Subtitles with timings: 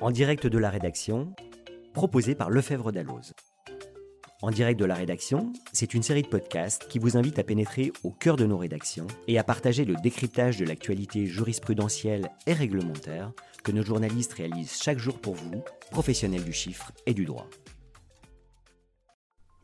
[0.00, 1.34] En direct de la rédaction,
[1.92, 3.32] proposé par Lefebvre Dalloz.
[4.40, 7.92] En direct de la rédaction, c'est une série de podcasts qui vous invite à pénétrer
[8.04, 13.32] au cœur de nos rédactions et à partager le décryptage de l'actualité jurisprudentielle et réglementaire
[13.64, 17.48] que nos journalistes réalisent chaque jour pour vous, professionnels du chiffre et du droit.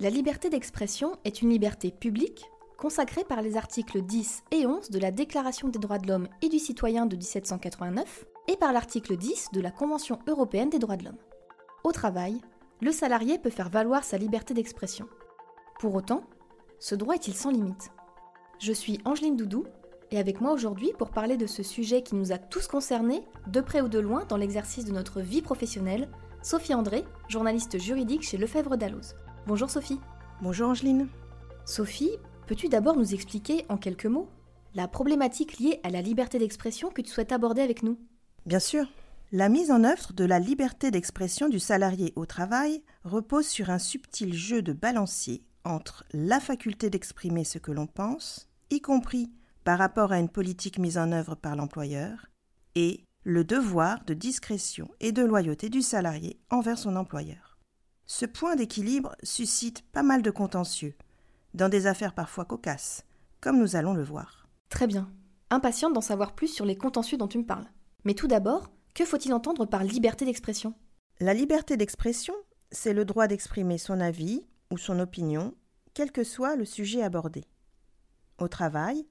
[0.00, 2.46] La liberté d'expression est une liberté publique
[2.82, 6.48] consacrée par les articles 10 et 11 de la Déclaration des droits de l'homme et
[6.48, 11.04] du citoyen de 1789 et par l'article 10 de la Convention européenne des droits de
[11.04, 11.18] l'homme.
[11.84, 12.40] Au travail,
[12.80, 15.06] le salarié peut faire valoir sa liberté d'expression.
[15.78, 16.24] Pour autant,
[16.80, 17.92] ce droit est-il sans limite?
[18.58, 19.64] Je suis Angeline Doudou
[20.10, 23.60] et avec moi aujourd'hui pour parler de ce sujet qui nous a tous concernés, de
[23.60, 26.08] près ou de loin, dans l'exercice de notre vie professionnelle,
[26.42, 29.14] Sophie André, journaliste juridique chez Lefebvre Dalloz.
[29.46, 30.00] Bonjour Sophie.
[30.40, 31.06] Bonjour Angeline.
[31.64, 32.18] Sophie,
[32.52, 34.28] peux-tu d'abord nous expliquer en quelques mots
[34.74, 37.96] la problématique liée à la liberté d'expression que tu souhaites aborder avec nous?
[38.44, 38.92] Bien sûr.
[39.30, 43.78] La mise en œuvre de la liberté d'expression du salarié au travail repose sur un
[43.78, 49.32] subtil jeu de balancier entre la faculté d'exprimer ce que l'on pense, y compris
[49.64, 52.26] par rapport à une politique mise en œuvre par l'employeur,
[52.74, 57.56] et le devoir de discrétion et de loyauté du salarié envers son employeur.
[58.04, 60.94] Ce point d'équilibre suscite pas mal de contentieux,
[61.54, 63.04] dans des affaires parfois cocasses,
[63.40, 64.48] comme nous allons le voir.
[64.68, 65.10] Très bien.
[65.50, 67.68] Impatiente d'en savoir plus sur les contentieux dont tu me parles.
[68.04, 70.74] Mais tout d'abord, que faut-il entendre par liberté d'expression?
[71.20, 72.34] La liberté d'expression,
[72.70, 75.54] c'est le droit d'exprimer son avis ou son opinion,
[75.94, 77.44] quel que soit le sujet abordé.
[78.38, 79.06] Au travail,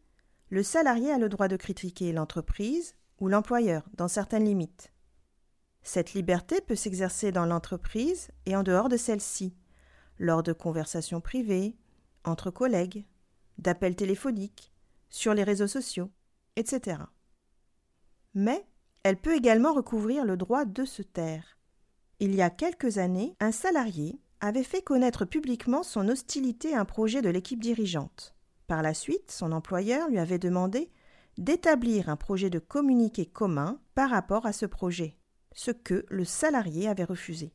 [0.49, 4.91] le salarié a le droit de critiquer l'entreprise ou l'employeur dans certaines limites.
[5.83, 9.55] Cette liberté peut s'exercer dans l'entreprise et en dehors de celle-ci,
[10.19, 11.75] lors de conversations privées,
[12.23, 13.05] entre collègues,
[13.57, 14.71] d'appels téléphoniques,
[15.09, 16.09] sur les réseaux sociaux,
[16.55, 16.97] etc.
[18.33, 18.65] Mais
[19.03, 21.57] elle peut également recouvrir le droit de se taire.
[22.19, 26.85] Il y a quelques années, un salarié avait fait connaître publiquement son hostilité à un
[26.85, 28.35] projet de l'équipe dirigeante.
[28.67, 30.91] Par la suite, son employeur lui avait demandé
[31.37, 35.17] d'établir un projet de communiqué commun par rapport à ce projet,
[35.53, 37.53] ce que le salarié avait refusé.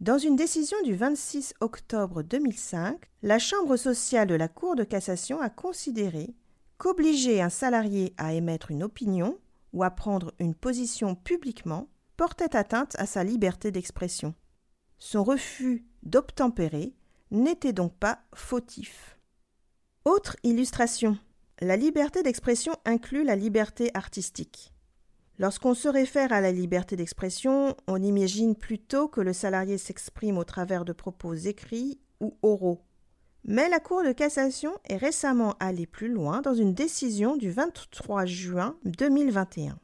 [0.00, 5.40] Dans une décision du 26 octobre 2005, la Chambre sociale de la Cour de cassation
[5.40, 6.36] a considéré
[6.76, 9.40] qu'obliger un salarié à émettre une opinion
[9.72, 14.34] ou à prendre une position publiquement portait atteinte à sa liberté d'expression.
[14.98, 16.94] Son refus d'obtempérer
[17.32, 19.18] n'était donc pas fautif.
[20.04, 21.18] Autre illustration.
[21.60, 24.72] La liberté d'expression inclut la liberté artistique.
[25.38, 30.44] Lorsqu'on se réfère à la liberté d'expression, on imagine plutôt que le salarié s'exprime au
[30.44, 32.82] travers de propos écrits ou oraux.
[33.44, 38.26] Mais la Cour de cassation est récemment allée plus loin dans une décision du 23
[38.26, 39.78] juin 2021.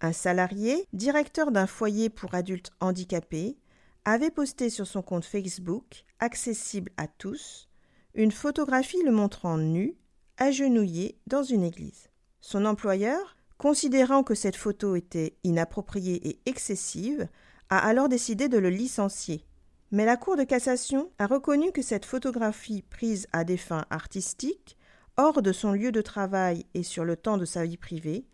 [0.00, 3.58] Un salarié, directeur d'un foyer pour adultes handicapés,
[4.04, 7.68] avait posté sur son compte Facebook, accessible à tous,
[8.14, 9.94] une photographie le montrant nu,
[10.36, 12.08] agenouillé dans une église.
[12.40, 17.28] Son employeur, considérant que cette photo était inappropriée et excessive,
[17.68, 19.44] a alors décidé de le licencier.
[19.90, 24.78] Mais la Cour de cassation a reconnu que cette photographie prise à des fins artistiques,
[25.18, 28.24] hors de son lieu de travail et sur le temps de sa vie privée,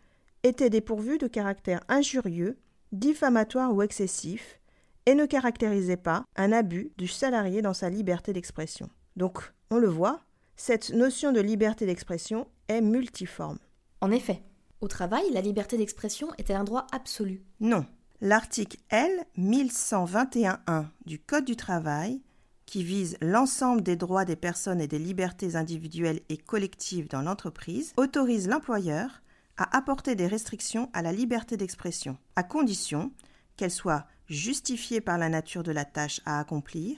[0.43, 2.57] était dépourvue de caractère injurieux,
[2.93, 4.61] diffamatoire ou excessif,
[5.07, 8.89] et ne caractérisait pas un abus du salarié dans sa liberté d'expression.
[9.17, 10.21] Donc, on le voit,
[10.55, 13.59] cette notion de liberté d'expression est multiforme.
[13.99, 14.41] En effet,
[14.81, 17.85] au travail, la liberté d'expression est-elle un droit absolu Non.
[18.21, 22.21] L'article L 1121.1 du Code du travail,
[22.65, 27.93] qui vise l'ensemble des droits des personnes et des libertés individuelles et collectives dans l'entreprise,
[27.97, 29.21] autorise l'employeur
[29.57, 33.11] à apporter des restrictions à la liberté d'expression, à condition
[33.55, 36.97] qu'elles soient justifiées par la nature de la tâche à accomplir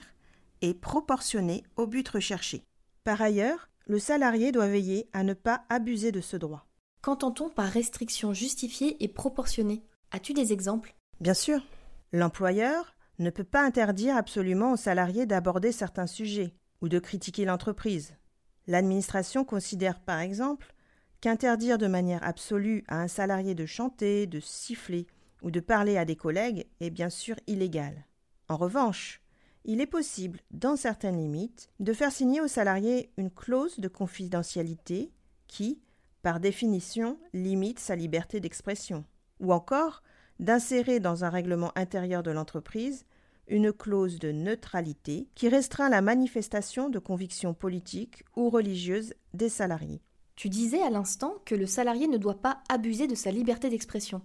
[0.60, 2.62] et proportionnées au but recherché.
[3.04, 6.66] Par ailleurs, le salarié doit veiller à ne pas abuser de ce droit.
[7.02, 9.82] Qu'entend-on par restriction justifiée et proportionnée?
[10.10, 10.94] As-tu des exemples?
[11.18, 11.64] Bien sûr.
[12.12, 18.16] L'employeur ne peut pas interdire absolument aux salariés d'aborder certains sujets ou de critiquer l'entreprise.
[18.66, 20.74] L'administration considère par exemple
[21.22, 25.06] qu'interdire de manière absolue à un salarié de chanter, de siffler
[25.40, 28.04] ou de parler à des collègues est bien sûr illégal.
[28.50, 29.22] En revanche,
[29.64, 35.12] il est possible, dans certaines limites, de faire signer au salarié une clause de confidentialité
[35.46, 35.80] qui,
[36.22, 39.04] par définition, limite sa liberté d'expression,
[39.40, 40.02] ou encore
[40.38, 43.04] d'insérer dans un règlement intérieur de l'entreprise
[43.46, 50.02] une clause de neutralité qui restreint la manifestation de convictions politiques ou religieuses des salariés.
[50.36, 54.22] Tu disais à l'instant que le salarié ne doit pas abuser de sa liberté d'expression.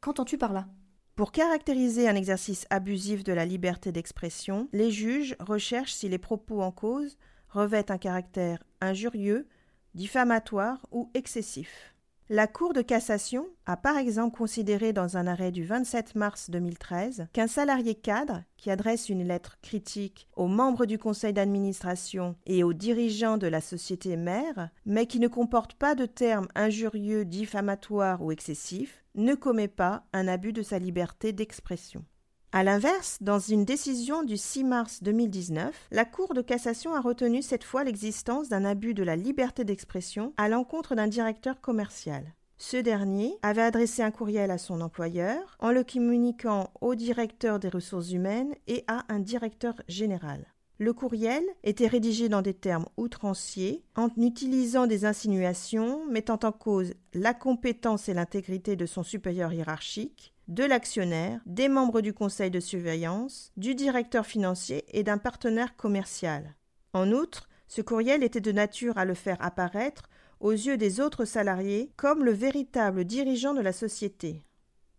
[0.00, 0.66] Qu'entends-tu par là?
[1.14, 6.60] Pour caractériser un exercice abusif de la liberté d'expression, les juges recherchent si les propos
[6.60, 7.16] en cause
[7.48, 9.48] revêtent un caractère injurieux,
[9.96, 11.96] diffamatoire ou excessif.
[12.28, 17.28] La Cour de cassation a par exemple considéré dans un arrêt du 27 mars 2013
[17.32, 22.72] qu'un salarié cadre qui adresse une lettre critique aux membres du conseil d'administration et aux
[22.72, 28.32] dirigeants de la société mère, mais qui ne comporte pas de termes injurieux, diffamatoires ou
[28.32, 32.04] excessifs, ne commet pas un abus de sa liberté d'expression.
[32.52, 37.42] A l'inverse, dans une décision du 6 mars 2019, la Cour de cassation a retenu
[37.42, 42.34] cette fois l'existence d'un abus de la liberté d'expression à l'encontre d'un directeur commercial.
[42.56, 47.68] Ce dernier avait adressé un courriel à son employeur en le communiquant au directeur des
[47.68, 50.46] ressources humaines et à un directeur général.
[50.78, 56.92] Le courriel était rédigé dans des termes outranciers, en utilisant des insinuations mettant en cause
[57.14, 62.60] la compétence et l'intégrité de son supérieur hiérarchique, de l'actionnaire, des membres du conseil de
[62.60, 66.54] surveillance, du directeur financier et d'un partenaire commercial.
[66.92, 70.08] En outre, ce courriel était de nature à le faire apparaître
[70.40, 74.42] aux yeux des autres salariés comme le véritable dirigeant de la société.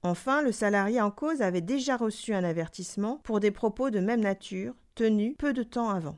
[0.03, 4.21] Enfin, le salarié en cause avait déjà reçu un avertissement pour des propos de même
[4.21, 6.17] nature tenus peu de temps avant.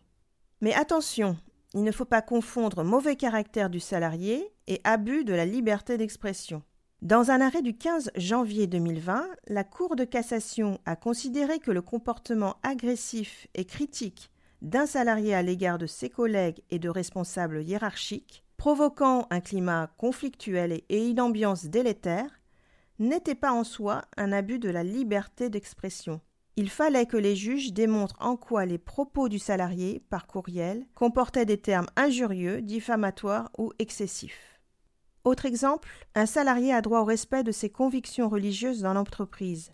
[0.61, 1.37] Mais attention,
[1.73, 6.63] il ne faut pas confondre mauvais caractère du salarié et abus de la liberté d'expression.
[7.01, 11.81] Dans un arrêt du 15 janvier 2020, la Cour de cassation a considéré que le
[11.81, 14.29] comportement agressif et critique
[14.61, 20.81] d'un salarié à l'égard de ses collègues et de responsables hiérarchiques, provoquant un climat conflictuel
[20.89, 22.41] et une ambiance délétère,
[22.99, 26.19] n'était pas en soi un abus de la liberté d'expression.
[26.57, 31.45] Il fallait que les juges démontrent en quoi les propos du salarié par courriel comportaient
[31.45, 34.58] des termes injurieux, diffamatoires ou excessifs.
[35.25, 39.73] Autre exemple, un salarié a droit au respect de ses convictions religieuses dans l'entreprise,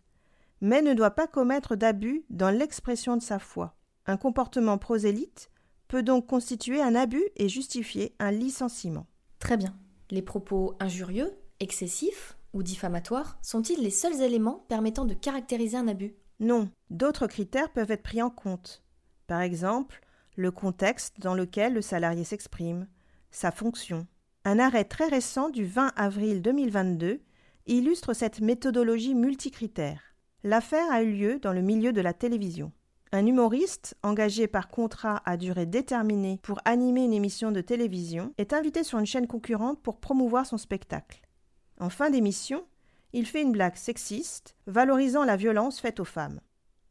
[0.61, 3.75] mais ne doit pas commettre d'abus dans l'expression de sa foi.
[4.07, 5.49] Un comportement prosélyte
[5.87, 9.05] peut donc constituer un abus et justifier un licenciement.
[9.39, 9.75] Très bien.
[10.11, 16.15] Les propos injurieux, excessifs ou diffamatoires sont-ils les seuls éléments permettant de caractériser un abus?
[16.39, 18.83] Non, d'autres critères peuvent être pris en compte.
[19.27, 20.01] Par exemple,
[20.35, 22.87] le contexte dans lequel le salarié s'exprime,
[23.31, 24.05] sa fonction,
[24.47, 27.19] un arrêt très récent du 20 avril 2022
[27.65, 30.15] illustre cette méthodologie multicritère.
[30.43, 32.71] L'affaire a eu lieu dans le milieu de la télévision.
[33.11, 38.53] Un humoriste, engagé par contrat à durée déterminée pour animer une émission de télévision, est
[38.53, 41.21] invité sur une chaîne concurrente pour promouvoir son spectacle.
[41.79, 42.63] En fin d'émission,
[43.13, 46.39] il fait une blague sexiste, valorisant la violence faite aux femmes.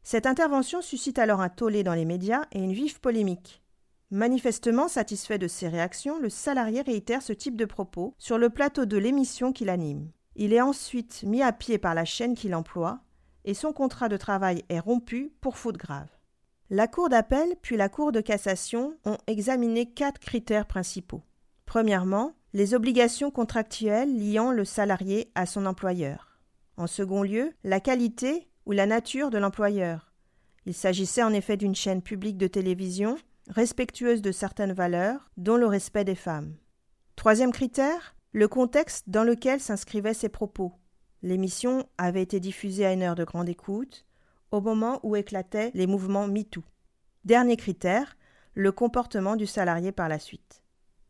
[0.03, 3.63] Cette intervention suscite alors un tollé dans les médias et une vive polémique.
[4.11, 8.85] Manifestement satisfait de ces réactions, le salarié réitère ce type de propos sur le plateau
[8.85, 10.11] de l'émission qu'il anime.
[10.35, 12.99] Il est ensuite mis à pied par la chaîne qu'il emploie
[13.45, 16.09] et son contrat de travail est rompu pour faute grave.
[16.69, 21.21] La Cour d'appel puis la Cour de cassation ont examiné quatre critères principaux.
[21.65, 26.39] Premièrement, les obligations contractuelles liant le salarié à son employeur.
[26.77, 30.11] En second lieu, la qualité ou la nature de l'employeur.
[30.65, 33.17] Il s'agissait en effet d'une chaîne publique de télévision
[33.47, 36.55] respectueuse de certaines valeurs, dont le respect des femmes.
[37.15, 40.73] Troisième critère, le contexte dans lequel s'inscrivaient ces propos.
[41.21, 44.05] L'émission avait été diffusée à une heure de grande écoute,
[44.51, 46.63] au moment où éclataient les mouvements MeToo.
[47.23, 48.17] Dernier critère,
[48.53, 50.63] le comportement du salarié par la suite.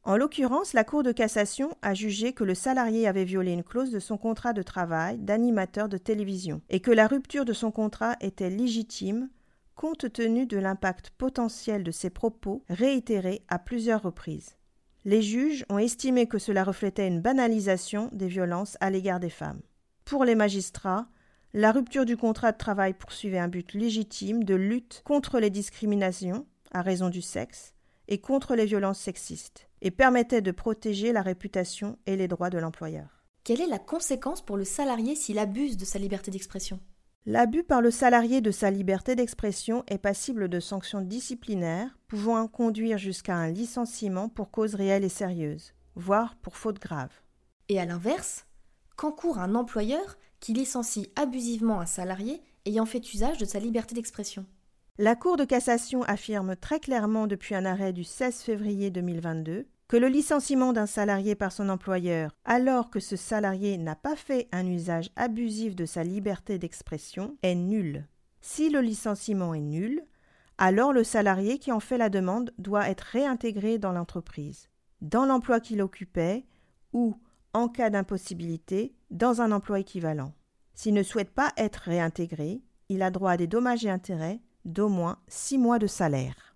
[0.04, 3.90] En l'occurrence, la Cour de cassation a jugé que le salarié avait violé une clause
[3.90, 8.16] de son contrat de travail d'animateur de télévision et que la rupture de son contrat
[8.22, 9.30] était légitime
[9.76, 14.56] compte tenu de l'impact potentiel de ses propos réitérés à plusieurs reprises.
[15.04, 19.62] Les juges ont estimé que cela reflétait une banalisation des violences à l'égard des femmes.
[20.04, 21.08] Pour les magistrats,
[21.54, 26.46] la rupture du contrat de travail poursuivait un but légitime de lutte contre les discriminations
[26.72, 27.74] à raison du sexe
[28.08, 32.58] et contre les violences sexistes, et permettait de protéger la réputation et les droits de
[32.58, 33.24] l'employeur.
[33.44, 36.80] Quelle est la conséquence pour le salarié s'il abuse de sa liberté d'expression?
[37.28, 43.00] L'abus par le salarié de sa liberté d'expression est passible de sanctions disciplinaires pouvant conduire
[43.00, 47.10] jusqu'à un licenciement pour cause réelle et sérieuse, voire pour faute grave.
[47.68, 48.46] Et à l'inverse,
[48.96, 54.46] qu'encourt un employeur qui licencie abusivement un salarié ayant fait usage de sa liberté d'expression?
[55.00, 60.00] La Cour de cassation affirme très clairement depuis un arrêt du 16 février 2022 que
[60.02, 64.68] le licenciement d'un salarié par son employeur alors que ce salarié n'a pas fait un
[64.68, 68.06] usage abusif de sa liberté d'expression est nul.
[68.42, 70.04] Si le licenciement est nul,
[70.58, 74.68] alors le salarié qui en fait la demande doit être réintégré dans l'entreprise,
[75.00, 76.44] dans l'emploi qu'il occupait
[76.92, 77.16] ou,
[77.54, 80.34] en cas d'impossibilité, dans un emploi équivalent.
[80.74, 84.90] S'il ne souhaite pas être réintégré, il a droit à des dommages et intérêts d'au
[84.90, 86.55] moins 6 mois de salaire.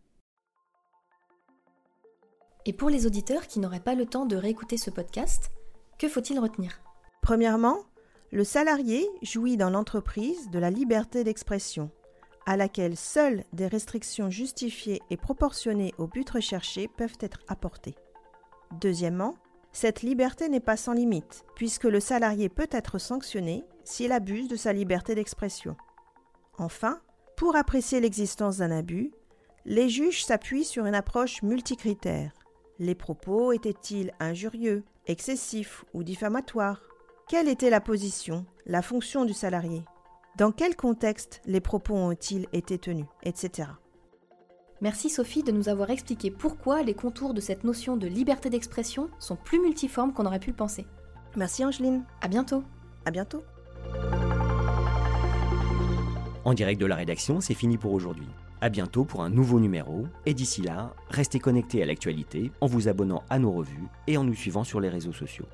[2.69, 5.49] Et pour les auditeurs qui n'auraient pas le temps de réécouter ce podcast,
[5.97, 6.83] que faut-il retenir?
[7.19, 7.79] Premièrement,
[8.31, 11.89] le salarié jouit dans l'entreprise de la liberté d'expression,
[12.45, 17.95] à laquelle seules des restrictions justifiées et proportionnées au but recherché peuvent être apportées.
[18.79, 19.33] Deuxièmement,
[19.71, 24.55] cette liberté n'est pas sans limite, puisque le salarié peut être sanctionné s'il abuse de
[24.55, 25.75] sa liberté d'expression.
[26.59, 27.01] Enfin,
[27.35, 29.11] pour apprécier l'existence d'un abus,
[29.65, 32.31] les juges s'appuient sur une approche multicritère.
[32.81, 36.81] Les propos étaient-ils injurieux, excessifs ou diffamatoires?
[37.27, 39.83] Quelle était la position, la fonction du salarié?
[40.37, 43.67] Dans quel contexte les propos ont-ils été tenus Etc.
[44.79, 49.09] Merci Sophie de nous avoir expliqué pourquoi les contours de cette notion de liberté d'expression
[49.19, 50.85] sont plus multiformes qu'on aurait pu le penser.
[51.35, 52.05] Merci Angeline.
[52.21, 52.63] À bientôt.
[53.05, 53.43] À bientôt.
[56.45, 58.29] En direct de la rédaction, c'est fini pour aujourd'hui.
[58.61, 62.89] À bientôt pour un nouveau numéro, et d'ici là, restez connectés à l'actualité en vous
[62.89, 65.47] abonnant à nos revues et en nous suivant sur les réseaux sociaux.